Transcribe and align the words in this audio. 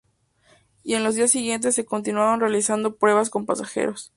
Y 0.81 0.95
en 0.95 1.03
los 1.03 1.13
días 1.13 1.29
siguientes 1.29 1.75
se 1.75 1.85
continuaron 1.85 2.39
realizando 2.39 2.95
pruebas 2.95 3.29
con 3.29 3.45
pasajeros. 3.45 4.09